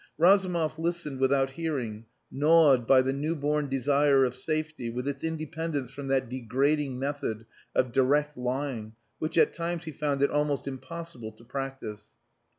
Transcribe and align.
Razumov 0.17 0.79
listened 0.79 1.19
without 1.19 1.51
hearing, 1.51 2.05
gnawed 2.31 2.87
by 2.87 3.03
the 3.03 3.13
newborn 3.13 3.69
desire 3.69 4.25
of 4.25 4.35
safety 4.35 4.89
with 4.89 5.07
its 5.07 5.23
independence 5.23 5.91
from 5.91 6.07
that 6.07 6.27
degrading 6.27 6.97
method 6.97 7.45
of 7.75 7.91
direct 7.91 8.35
lying 8.35 8.95
which 9.19 9.37
at 9.37 9.53
times 9.53 9.83
he 9.83 9.91
found 9.91 10.23
it 10.23 10.31
almost 10.31 10.67
impossible 10.67 11.31
to 11.33 11.43
practice. 11.43 12.07